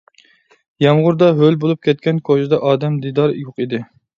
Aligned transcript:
يامغۇردا 0.85 1.27
ھۆل 1.41 1.59
بولۇپ 1.65 1.81
كەتكەن 1.89 2.25
كوچىدا 2.31 2.63
ئادەم 2.71 2.99
دىدارى 3.05 3.41
يوق 3.45 3.67
ئىدى. 3.67 3.87